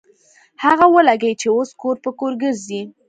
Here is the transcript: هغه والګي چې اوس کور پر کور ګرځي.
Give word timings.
هغه 0.63 0.85
والګي 0.95 1.33
چې 1.41 1.47
اوس 1.55 1.69
کور 1.81 1.95
پر 2.03 2.11
کور 2.19 2.33
ګرځي. 2.41 2.81